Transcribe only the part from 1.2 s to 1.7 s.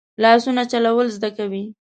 کوي